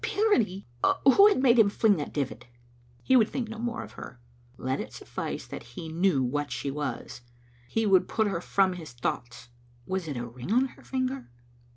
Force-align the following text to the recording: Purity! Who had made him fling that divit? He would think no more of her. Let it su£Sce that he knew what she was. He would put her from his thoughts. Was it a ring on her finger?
Purity! 0.03 0.65
Who 1.13 1.27
had 1.27 1.43
made 1.43 1.59
him 1.59 1.69
fling 1.69 1.97
that 1.97 2.11
divit? 2.11 2.45
He 3.03 3.15
would 3.15 3.29
think 3.29 3.49
no 3.49 3.59
more 3.59 3.83
of 3.83 3.91
her. 3.91 4.19
Let 4.57 4.79
it 4.79 4.89
su£Sce 4.89 5.47
that 5.49 5.61
he 5.61 5.89
knew 5.89 6.23
what 6.23 6.51
she 6.51 6.71
was. 6.71 7.21
He 7.67 7.85
would 7.85 8.07
put 8.07 8.25
her 8.25 8.41
from 8.41 8.73
his 8.73 8.93
thoughts. 8.93 9.49
Was 9.85 10.07
it 10.07 10.17
a 10.17 10.25
ring 10.25 10.51
on 10.51 10.69
her 10.69 10.83
finger? 10.83 11.29